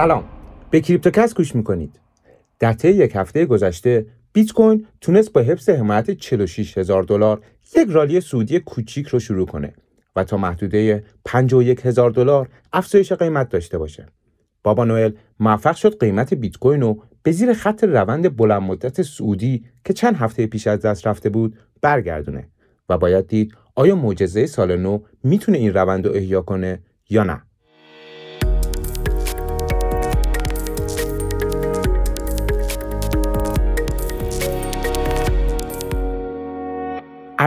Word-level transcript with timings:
سلام. 0.00 0.24
به 0.70 0.80
کریپتوکس 0.80 1.34
گوش 1.34 1.54
می‌کنید. 1.54 2.00
در 2.58 2.72
طی 2.72 2.88
یک 2.88 3.12
هفته 3.14 3.46
گذشته 3.46 4.06
بیت 4.32 4.52
کوین 4.52 4.86
تونست 5.00 5.32
با 5.32 5.40
حفظ 5.40 5.68
حمایت 5.68 6.10
46 6.10 6.78
هزار 6.78 7.02
دلار 7.02 7.40
یک 7.76 7.88
رالی 7.90 8.20
سودی 8.20 8.60
کوچیک 8.60 9.06
رو 9.06 9.18
شروع 9.18 9.46
کنه 9.46 9.72
و 10.16 10.24
تا 10.24 10.36
محدوده 10.36 11.04
51 11.24 11.86
هزار 11.86 12.10
دلار 12.10 12.48
افزایش 12.72 13.12
قیمت 13.12 13.48
داشته 13.48 13.78
باشه. 13.78 14.06
بابا 14.62 14.84
نوئل 14.84 15.12
موفق 15.40 15.76
شد 15.76 15.98
قیمت 15.98 16.34
بیت 16.34 16.56
کوین 16.56 16.80
رو 16.80 17.02
به 17.22 17.32
زیر 17.32 17.52
خط 17.52 17.84
روند 17.84 18.36
بلند 18.36 18.62
مدت 18.62 19.02
سعودی 19.02 19.64
که 19.84 19.92
چند 19.92 20.16
هفته 20.16 20.46
پیش 20.46 20.66
از 20.66 20.80
دست 20.80 21.06
رفته 21.06 21.28
بود 21.28 21.56
برگردونه 21.82 22.48
و 22.88 22.98
باید 22.98 23.26
دید 23.26 23.54
آیا 23.74 23.96
معجزه 23.96 24.46
سال 24.46 24.76
نو 24.76 24.98
می‌تونه 25.24 25.58
این 25.58 25.74
روند 25.74 26.06
رو 26.06 26.12
احیا 26.14 26.42
کنه 26.42 26.80
یا 27.10 27.24
نه. 27.24 27.42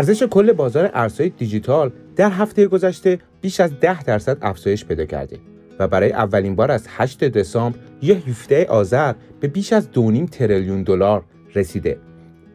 ارزش 0.04 0.24
کل 0.24 0.54
بازار 0.54 0.92
ارزهای 0.94 1.30
دیجیتال 1.30 1.92
در 2.16 2.32
هفته 2.32 2.68
گذشته 2.68 3.20
بیش 3.42 3.60
از 3.60 3.80
10 3.80 4.04
درصد 4.04 4.38
افزایش 4.42 4.86
پیدا 4.86 5.06
کرده 5.06 5.40
و 5.80 5.88
برای 5.88 6.12
اولین 6.12 6.56
بار 6.56 6.72
از 6.72 6.86
8 6.90 7.24
دسامبر 7.24 7.80
یا 8.02 8.16
17 8.16 8.66
آذر 8.66 9.14
به 9.40 9.48
بیش 9.48 9.74
از 9.74 9.90
2.5 9.94 10.30
تریلیون 10.32 10.84
دلار 10.84 11.24
رسیده. 11.56 11.98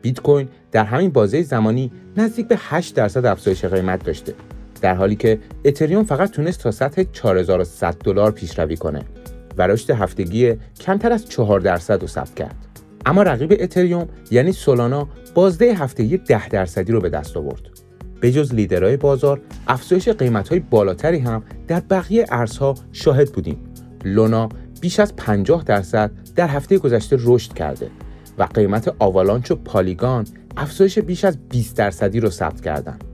بیت 0.02 0.20
کوین 0.20 0.48
در 0.72 0.84
همین 0.84 1.10
بازه 1.10 1.42
زمانی 1.42 1.92
نزدیک 2.16 2.48
به 2.48 2.56
8 2.58 2.94
درصد 2.94 3.26
افزایش 3.26 3.64
قیمت 3.64 4.04
داشته 4.04 4.34
در 4.80 4.94
حالی 4.94 5.16
که 5.16 5.38
اتریوم 5.64 6.04
فقط 6.04 6.30
تونست 6.30 6.62
تا 6.62 6.70
سطح 6.70 7.02
4100 7.12 7.96
دلار 8.04 8.30
پیشروی 8.30 8.76
کنه 8.76 9.02
و 9.58 9.66
رشد 9.66 9.90
هفتگی 9.90 10.54
کمتر 10.80 11.12
از 11.12 11.28
4 11.28 11.60
درصد 11.60 12.00
رو 12.00 12.06
ثبت 12.06 12.34
کرد. 12.34 12.67
اما 13.06 13.22
رقیب 13.22 13.56
اتریوم 13.60 14.08
یعنی 14.30 14.52
سولانا 14.52 15.08
بازده 15.34 15.74
هفتگی 15.74 16.16
10 16.16 16.48
درصدی 16.48 16.92
رو 16.92 17.00
به 17.00 17.08
دست 17.08 17.36
آورد. 17.36 17.62
به 18.20 18.32
جز 18.32 18.54
لیدرهای 18.54 18.96
بازار، 18.96 19.40
افزایش 19.66 20.08
قیمت‌های 20.08 20.60
بالاتری 20.60 21.18
هم 21.18 21.42
در 21.68 21.80
بقیه 21.80 22.26
ارزها 22.28 22.74
شاهد 22.92 23.32
بودیم. 23.32 23.58
لونا 24.04 24.48
بیش 24.80 25.00
از 25.00 25.16
50 25.16 25.64
درصد 25.64 26.10
در 26.36 26.48
هفته 26.48 26.78
گذشته 26.78 27.16
رشد 27.20 27.52
کرده 27.52 27.90
و 28.38 28.42
قیمت 28.42 28.94
آوالانچ 28.98 29.50
و 29.50 29.54
پالیگان 29.54 30.26
افزایش 30.56 30.98
بیش 30.98 31.24
از 31.24 31.38
20 31.48 31.76
درصدی 31.76 32.20
رو 32.20 32.30
ثبت 32.30 32.60
کردند. 32.60 33.04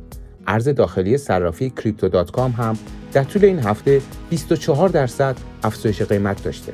ارز 0.46 0.68
داخلی 0.68 1.18
صرافی 1.18 1.70
Crypto.com 1.70 2.50
هم 2.50 2.78
در 3.12 3.24
طول 3.24 3.44
این 3.44 3.58
هفته 3.58 4.00
24 4.30 4.88
درصد 4.88 5.36
افزایش 5.62 6.02
قیمت 6.02 6.44
داشته. 6.44 6.72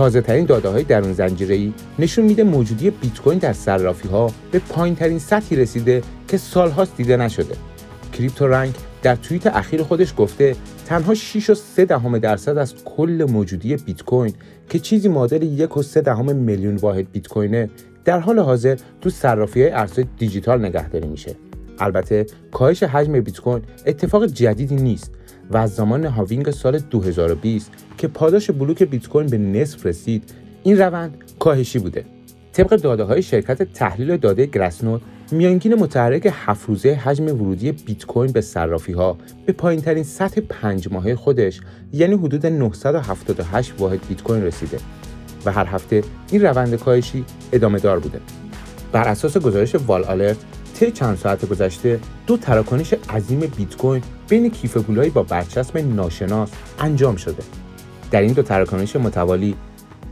تازه 0.00 0.20
ترین 0.20 0.44
داده 0.44 0.68
های 0.68 0.84
درون 0.84 1.12
زنجیره 1.12 1.54
ای 1.54 1.72
نشون 1.98 2.24
میده 2.24 2.44
موجودی 2.44 2.90
بیت 2.90 3.20
کوین 3.20 3.38
در 3.38 3.52
صرافی 3.52 4.08
ها 4.08 4.30
به 4.52 4.58
پایین 4.58 4.96
ترین 4.96 5.18
سطحی 5.18 5.56
رسیده 5.56 6.02
که 6.28 6.36
سالهاست 6.36 6.96
دیده 6.96 7.16
نشده. 7.16 7.54
CryptoRank 8.12 8.74
در 9.02 9.16
توییت 9.16 9.46
اخیر 9.46 9.82
خودش 9.82 10.14
گفته 10.16 10.56
تنها 10.86 11.14
6 11.14 11.50
و 11.50 11.54
3 11.54 11.84
دهم 11.84 12.18
درصد 12.18 12.58
از 12.58 12.74
کل 12.84 13.26
موجودی 13.30 13.76
بیت 13.76 14.02
کوین 14.02 14.34
که 14.68 14.78
چیزی 14.78 15.08
معادل 15.08 15.42
1 15.42 15.76
و 15.76 15.82
3 15.82 16.00
دهم 16.00 16.36
میلیون 16.36 16.76
واحد 16.76 17.12
بیت 17.12 17.28
کوینه 17.28 17.70
در 18.04 18.18
حال 18.18 18.38
حاضر 18.38 18.76
تو 19.00 19.10
صرافی 19.10 19.62
های 19.62 19.70
ارزهای 19.70 20.08
دیجیتال 20.18 20.66
نگهداری 20.66 21.08
میشه. 21.08 21.34
البته 21.78 22.26
کاهش 22.52 22.82
حجم 22.82 23.20
بیت 23.20 23.40
کوین 23.40 23.62
اتفاق 23.86 24.26
جدیدی 24.26 24.76
نیست 24.76 25.10
و 25.50 25.56
از 25.56 25.74
زمان 25.74 26.04
halving 26.04 26.50
سال 26.50 26.78
2020 26.78 27.70
که 27.98 28.08
پاداش 28.08 28.50
بلوک 28.50 28.82
بیت 28.82 29.08
کوین 29.08 29.26
به 29.26 29.38
نصف 29.38 29.86
رسید 29.86 30.34
این 30.62 30.78
روند 30.78 31.24
کاهشی 31.38 31.78
بوده. 31.78 32.04
طبق 32.52 32.76
داده 32.76 33.04
های 33.04 33.22
شرکت 33.22 33.62
تحلیل 33.62 34.16
داده 34.16 34.46
Glassnode 34.46 35.02
میانگین 35.32 35.74
متحرک 35.74 36.28
هفت 36.32 36.68
روزه 36.68 36.94
حجم 36.94 37.24
ورودی 37.24 37.72
بیت 37.72 38.06
کوین 38.06 38.32
به 38.32 38.40
صرافی 38.40 38.92
ها 38.92 39.16
به 39.46 39.52
پایین 39.52 39.80
ترین 39.80 40.04
سطح 40.04 40.40
پنج 40.40 40.88
ماهه 40.92 41.14
خودش 41.14 41.60
یعنی 41.92 42.14
حدود 42.14 42.46
978 42.46 43.74
واحد 43.78 44.00
بیت 44.08 44.22
کوین 44.22 44.42
رسیده 44.42 44.78
و 45.44 45.52
هر 45.52 45.66
هفته 45.66 46.02
این 46.30 46.42
روند 46.42 46.74
کاهشی 46.74 47.24
ادامه 47.52 47.78
دار 47.78 47.98
بوده. 47.98 48.20
بر 48.92 49.08
اساس 49.08 49.36
گزارش 49.36 49.74
وال 49.74 50.04
آلرت 50.04 50.36
طی 50.80 50.90
چند 50.90 51.16
ساعت 51.16 51.48
گذشته 51.48 52.00
دو 52.26 52.36
تراکنش 52.36 52.92
عظیم 52.92 53.40
بیت 53.40 53.76
کوین 53.76 54.02
بین 54.28 54.50
کیف 54.50 54.76
پولایی 54.76 55.10
با 55.10 55.22
برچسب 55.22 55.78
ناشناس 55.78 56.50
انجام 56.78 57.16
شده 57.16 57.42
در 58.10 58.20
این 58.20 58.32
دو 58.32 58.42
تراکنش 58.42 58.96
متوالی 58.96 59.56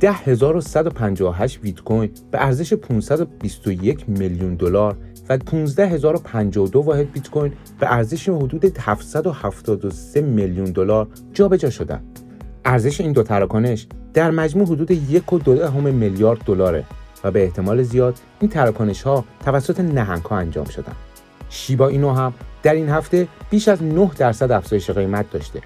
10158 0.01 1.61
بیت 1.61 1.81
کوین 1.81 2.11
به 2.31 2.45
ارزش 2.45 2.73
521 2.73 4.09
میلیون 4.09 4.55
دلار 4.55 4.97
و 5.29 5.39
15052 5.39 6.81
واحد 6.81 7.13
بیت 7.13 7.31
کوین 7.31 7.53
به 7.81 7.93
ارزش 7.93 8.29
حدود 8.29 8.79
773 8.79 10.21
میلیون 10.21 10.71
دلار 10.73 11.09
جابجا 11.33 11.71
شدند. 11.71 12.19
ارزش 12.65 13.01
این 13.01 13.13
دو 13.13 13.23
تراکنش 13.23 13.87
در 14.15 14.31
مجموع 14.31 14.67
حدود 14.67 14.93
1.2 14.93 15.49
میلیارد 15.77 16.39
دلاره 16.47 16.85
و 17.25 17.31
به 17.31 17.45
احتمال 17.45 17.83
زیاد 17.83 18.15
این 18.41 18.51
تراکنش 18.51 19.03
ها 19.03 19.25
توسط 19.45 19.81
نهنگ 19.81 20.23
ها 20.23 20.39
انجام 20.39 20.65
شدن. 20.65 20.93
شیبا 21.51 21.89
اینو 21.89 22.13
هم 22.13 22.35
در 22.63 22.75
این 22.75 22.89
هفته 22.89 23.29
بیش 23.51 23.69
از 23.69 23.83
9 23.83 24.11
درصد 24.19 24.53
افزایش 24.53 24.91
قیمت 24.91 25.31
داشته. 25.31 25.61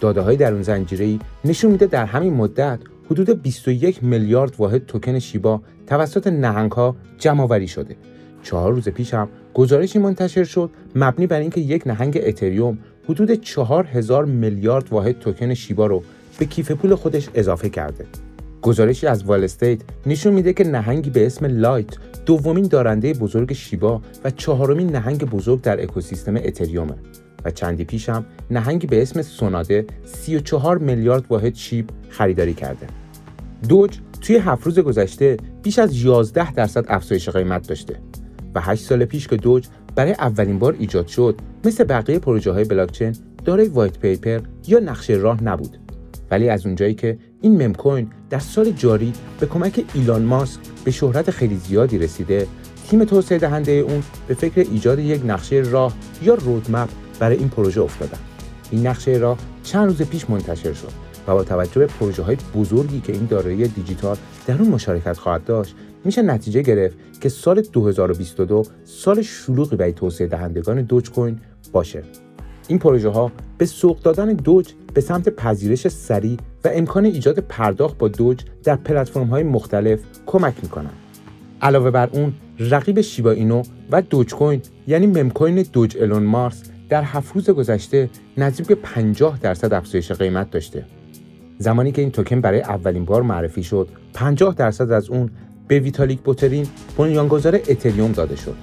داده 0.00 0.20
های 0.20 0.36
در 0.36 0.52
اون 0.52 0.62
زنجیره 0.62 1.18
نشون 1.44 1.70
میده 1.70 1.86
در 1.86 2.04
همین 2.04 2.34
مدت 2.34 2.78
حدود 3.10 3.42
21 3.42 4.04
میلیارد 4.04 4.54
واحد 4.58 4.86
توکن 4.86 5.18
شیبا 5.18 5.62
توسط 5.86 6.26
نهنگ 6.26 6.72
ها 6.72 6.96
جمع 7.18 7.66
شده. 7.66 7.96
چهار 8.42 8.72
روز 8.72 8.88
پیش 8.88 9.14
هم 9.14 9.28
گزارشی 9.54 9.98
منتشر 9.98 10.44
شد 10.44 10.70
مبنی 10.96 11.26
بر 11.26 11.40
اینکه 11.40 11.60
یک 11.60 11.86
نهنگ 11.86 12.20
اتریوم 12.22 12.78
حدود 13.08 13.32
4000 13.32 14.24
میلیارد 14.24 14.92
واحد 14.92 15.18
توکن 15.18 15.54
شیبا 15.54 15.86
رو 15.86 16.02
به 16.38 16.46
کیف 16.46 16.70
پول 16.70 16.94
خودش 16.94 17.28
اضافه 17.34 17.68
کرده. 17.68 18.27
گزارشی 18.62 19.06
از 19.06 19.24
WhaleStats 19.24 19.80
نشون 20.06 20.32
میده 20.32 20.52
که 20.52 20.64
نهنگی 20.64 21.10
به 21.10 21.26
اسم 21.26 21.46
لایت 21.46 21.96
دومین 22.26 22.64
دارنده 22.64 23.12
بزرگ 23.12 23.52
شیبا 23.52 24.02
و 24.24 24.30
چهارمین 24.30 24.90
نهنگ 24.90 25.24
بزرگ 25.24 25.60
در 25.60 25.82
اکوسیستم 25.82 26.36
اتریومه 26.36 26.94
و 27.44 27.50
چندی 27.50 27.84
پیش 27.84 28.08
هم 28.08 28.24
نهنگی 28.50 28.86
به 28.86 29.02
اسم 29.02 29.22
سوناده 29.22 29.86
34 30.04 30.78
میلیارد 30.78 31.24
واحد 31.30 31.54
شیبا 31.54 31.90
خریداری 32.08 32.54
کرده. 32.54 32.86
دوج 33.68 33.98
توی 34.20 34.36
هفت 34.36 34.64
روز 34.64 34.78
گذشته 34.78 35.36
بیش 35.62 35.78
از 35.78 36.02
11 36.02 36.52
درصد 36.52 36.84
افزایش 36.88 37.28
قیمت 37.28 37.68
داشته 37.68 37.96
و 38.54 38.60
8 38.60 38.84
سال 38.84 39.04
پیش 39.04 39.28
که 39.28 39.36
دوج 39.36 39.68
برای 39.94 40.12
اولین 40.12 40.58
بار 40.58 40.76
ایجاد 40.78 41.06
شد 41.06 41.38
مثل 41.64 41.84
بقیه 41.84 42.18
پروژه 42.18 42.52
های 42.52 42.64
بلاکچین 42.64 43.16
دارای 43.44 43.68
وایت 43.68 43.98
پیپر 43.98 44.40
یا 44.66 44.78
نقشه 44.78 45.14
راه 45.14 45.44
نبود 45.44 45.78
ولی 46.30 46.48
از 46.48 46.66
اونجایی 46.66 46.94
که 46.94 47.18
این 47.40 47.66
ممکوین 47.66 48.10
در 48.30 48.38
سال 48.38 48.70
جاری 48.70 49.12
به 49.40 49.46
کمک 49.46 49.84
ایلان 49.94 50.22
ماسک 50.22 50.60
به 50.84 50.90
شهرت 50.90 51.30
خیلی 51.30 51.56
زیادی 51.56 51.98
رسیده. 51.98 52.46
تیم 52.88 53.04
توسعه 53.04 53.38
دهنده 53.38 53.72
اون 53.72 54.02
به 54.28 54.34
فکر 54.34 54.60
ایجاد 54.70 54.98
یک 54.98 55.22
نقشه 55.26 55.56
راه 55.56 55.94
یا 56.22 56.34
رودمپ 56.34 56.88
برای 57.18 57.36
این 57.36 57.48
پروژه 57.48 57.80
افتادن. 57.80 58.18
این 58.70 58.86
نقشه 58.86 59.10
راه 59.10 59.38
چند 59.62 59.88
روز 59.88 60.02
پیش 60.02 60.30
منتشر 60.30 60.72
شد 60.72 60.92
و 61.26 61.34
با 61.34 61.44
توجه 61.44 61.80
به 61.80 61.86
پروژه 61.86 62.22
های 62.22 62.36
بزرگی 62.54 63.00
که 63.00 63.12
این 63.12 63.26
دارایی 63.26 63.68
دیجیتال 63.68 64.16
در 64.46 64.62
اون 64.62 64.68
مشارکت 64.68 65.18
خواهد 65.18 65.44
داشت 65.44 65.74
میشه 66.04 66.22
نتیجه 66.22 66.62
گرفت 66.62 66.96
که 67.20 67.28
سال 67.28 67.60
2022 67.60 68.62
سال 68.84 69.22
شلوغی 69.22 69.76
برای 69.76 69.92
توسعه 69.92 70.26
دهندگان 70.26 70.82
دوج 70.82 71.10
کوین 71.10 71.40
باشه. 71.72 72.02
این 72.68 72.78
پروژه 72.78 73.08
ها 73.08 73.32
به 73.58 73.66
سوق 73.66 74.00
دادن 74.00 74.32
دوج 74.32 74.72
به 74.94 75.00
سمت 75.00 75.28
پذیرش 75.28 75.88
سریع 75.88 76.36
و 76.64 76.70
امکان 76.72 77.04
ایجاد 77.04 77.38
پرداخت 77.38 77.98
با 77.98 78.08
دوج 78.08 78.40
در 78.64 78.76
پلتفرم 78.76 79.26
های 79.26 79.42
مختلف 79.42 80.00
کمک 80.26 80.54
می‌کنن. 80.62 80.90
علاوه 81.62 81.90
بر 81.90 82.08
اون 82.12 82.32
رقیب 82.58 83.00
شیبا 83.00 83.30
اینو 83.30 83.62
و 83.90 84.02
دوج 84.02 84.34
کوین 84.34 84.62
یعنی 84.86 85.06
ممکوین 85.06 85.66
دوج 85.72 85.96
الون 86.00 86.22
مارس 86.22 86.62
در 86.88 87.02
هفت 87.02 87.34
روز 87.34 87.50
گذشته 87.50 88.10
نزدیک 88.36 88.66
به 88.66 88.74
50 88.74 89.38
درصد 89.38 89.72
افزایش 89.72 90.12
قیمت 90.12 90.50
داشته. 90.50 90.84
زمانی 91.58 91.92
که 91.92 92.02
این 92.02 92.10
توکن 92.10 92.40
برای 92.40 92.60
اولین 92.60 93.04
بار 93.04 93.22
معرفی 93.22 93.62
شد، 93.62 93.88
50 94.14 94.54
درصد 94.54 94.92
از 94.92 95.10
اون 95.10 95.30
به 95.68 95.78
ویتالیک 95.78 96.20
بوترین 96.20 96.66
بنیانگذار 96.98 97.54
اتریوم 97.54 98.12
داده 98.12 98.36
شد. 98.36 98.56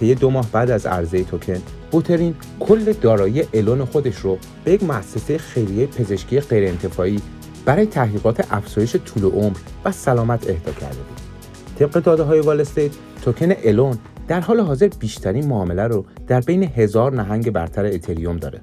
طی 0.00 0.14
دو 0.14 0.30
ماه 0.30 0.46
بعد 0.52 0.70
از 0.70 0.86
عرضه 0.86 1.24
توکن 1.24 1.62
بوترین 1.90 2.34
کل 2.60 2.92
دارایی 2.92 3.42
الون 3.54 3.84
خودش 3.84 4.16
رو 4.16 4.38
به 4.64 4.72
یک 4.72 4.82
مؤسسه 4.82 5.38
خیریه 5.38 5.86
پزشکی 5.86 6.40
غیرانتفاعی 6.40 7.20
برای 7.64 7.86
تحقیقات 7.86 8.52
افزایش 8.52 8.96
طول 8.96 9.24
عمر 9.24 9.56
و 9.84 9.92
سلامت 9.92 10.50
اهدا 10.50 10.72
کرده 10.72 10.96
بود. 10.96 11.20
طبق 11.78 12.02
داده 12.02 12.22
های 12.22 12.40
وال 12.40 12.64
توکن 13.22 13.52
الون 13.64 13.98
در 14.28 14.40
حال 14.40 14.60
حاضر 14.60 14.88
بیشترین 14.88 15.46
معامله 15.46 15.82
رو 15.82 16.04
در 16.26 16.40
بین 16.40 16.62
هزار 16.62 17.12
نهنگ 17.12 17.50
برتر 17.50 17.86
اتریوم 17.86 18.36
داره. 18.36 18.60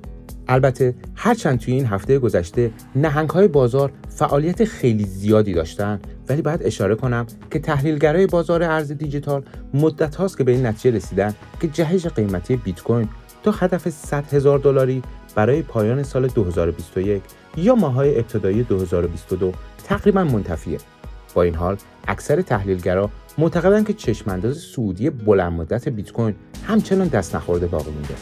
البته 0.48 0.95
هرچند 1.16 1.60
توی 1.60 1.74
این 1.74 1.86
هفته 1.86 2.19
گذشته 2.19 2.72
نهنگ 2.95 3.30
های 3.30 3.48
بازار 3.48 3.92
فعالیت 4.10 4.66
خیلی 4.66 5.06
زیادی 5.06 5.54
داشتن 5.54 6.00
ولی 6.30 6.42
باید 6.42 6.63
اشاره 6.63 6.95
کنم 6.95 7.25
که 7.51 7.60
تحلیلگرای 7.60 8.28
بازار 8.28 8.63
ارز 8.63 8.92
دیجیتال 8.92 9.44
مدت 9.74 10.16
هاست 10.16 10.38
که 10.38 10.44
به 10.44 10.51
این 10.51 10.66
نتیجه 10.66 10.98
رسیدن 10.98 11.34
که 11.62 11.68
جهش 11.68 12.07
قیمتی 12.07 12.56
بیت 12.56 12.81
کوین 12.81 13.10
تا 13.44 13.51
هدف 13.51 13.90
100 13.90 14.34
هزار 14.34 14.60
دلاری 14.60 15.01
برای 15.36 15.62
پایان 15.62 16.04
سال 16.04 16.28
2021 16.28 17.22
یا 17.57 17.75
ماهای 17.75 18.19
ابتدایی 18.19 18.63
2022 18.63 19.54
تقریبا 19.84 20.24
منتفیه. 20.24 20.78
با 21.34 21.44
این 21.44 21.56
حال 21.56 21.78
اکثر 22.07 22.42
تحلیلگرا 22.42 23.10
معتقدند 23.38 23.88
که 23.88 23.94
چشمانداز 23.94 24.57
سعودی 24.57 25.10
بلند 25.10 25.54
مدت 25.54 25.89
بیت 25.89 26.12
کوین 26.12 26.36
همچنان 26.68 27.07
دست 27.07 27.36
نخورده 27.36 27.68
باقی 27.68 27.92
مونده. 27.92 28.16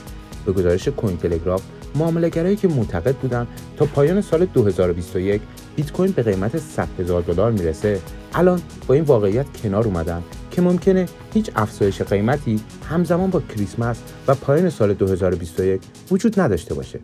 به 0.45 0.51
گزارش 0.51 0.87
کوین 0.87 1.17
تلگراف 1.17 1.63
معاملهگرایی 1.95 2.55
که 2.55 2.67
معتقد 2.67 3.15
بودند 3.15 3.47
تا 3.77 3.85
پایان 3.85 4.21
سال 4.21 4.45
2021 4.45 5.41
بیت 5.75 5.91
کوین 5.91 6.11
به 6.11 6.23
قیمت 6.23 6.57
100 6.57 6.87
هزار 6.99 7.21
دلار 7.21 7.51
می‌رسه. 7.51 7.99
الان 8.33 8.61
با 8.87 8.93
این 8.93 9.03
واقعیت 9.03 9.45
کنار 9.63 9.85
اومدن 9.85 10.23
که 10.51 10.61
ممکنه 10.61 11.05
هیچ 11.33 11.51
افزایش 11.55 12.01
قیمتی 12.01 12.59
همزمان 12.89 13.29
با 13.29 13.41
کریسمس 13.55 14.01
و 14.27 14.35
پایان 14.35 14.69
سال 14.69 14.93
2021 14.93 15.81
وجود 16.11 16.39
نداشته 16.39 16.73
باشه. 16.73 16.99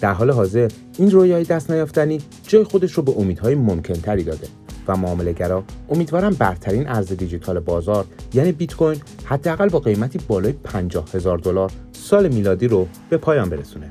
در 0.00 0.12
حال 0.12 0.30
حاضر 0.30 0.70
این 0.98 1.10
رویای 1.10 1.44
دست 1.44 1.70
نیافتنی 1.70 2.20
جای 2.42 2.64
خودش 2.64 2.92
رو 2.92 3.02
به 3.02 3.12
امیدهای 3.18 3.54
ممکنتری 3.54 4.24
داده 4.24 4.46
و 4.88 4.96
معاملهگرا 4.96 5.64
امیدوارن 5.90 6.30
برترین 6.30 6.88
ارز 6.88 7.12
دیجیتال 7.12 7.60
بازار 7.60 8.04
یعنی 8.34 8.52
بیت 8.52 8.74
کوین 8.74 9.00
حداقل 9.24 9.68
با 9.68 9.78
قیمتی 9.78 10.18
بالای 10.28 10.52
50 10.52 11.04
هزار 11.14 11.38
دلار 11.38 11.70
سال 11.92 12.28
میلادی 12.28 12.68
رو 12.68 12.88
به 13.10 13.16
پایان 13.16 13.48
برسونه. 13.48 13.90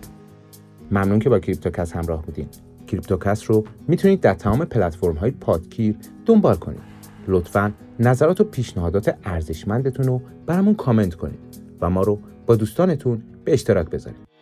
ممنون 0.92 1.20
که 1.20 1.30
با 1.30 1.40
کریپتوکست 1.40 1.96
همراه 1.96 2.26
بودین. 2.26 2.48
کریپتوکست 2.88 3.52
رو 3.52 3.64
می‌تونید 3.88 4.22
در 4.22 4.34
تمام 4.34 4.66
پلتفرم 4.66 5.16
های 5.16 5.32
پادگیر 5.32 5.96
دنبال 6.26 6.56
کنید. 6.56 6.82
لطفا 7.28 7.74
نظرات 8.00 8.42
و 8.42 8.44
پیشنهادات 8.44 9.18
ارزشمندتون 9.24 10.06
رو 10.06 10.22
برامون 10.46 10.76
کامنت 10.76 11.16
کنید 11.16 11.40
و 11.82 11.90
ما 11.90 12.02
رو 12.02 12.20
با 12.46 12.56
دوستانتون 12.56 13.24
به 13.44 13.54
اشتراک 13.54 13.90
بذارید. 13.90 14.37